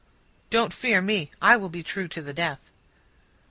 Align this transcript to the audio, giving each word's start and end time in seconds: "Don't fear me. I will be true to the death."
"Don't 0.49 0.73
fear 0.73 0.99
me. 0.99 1.29
I 1.43 1.57
will 1.57 1.69
be 1.69 1.83
true 1.83 2.07
to 2.07 2.23
the 2.23 2.33
death." 2.33 2.71